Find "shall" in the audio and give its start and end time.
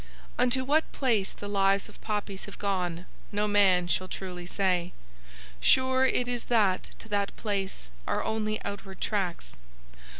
3.87-4.07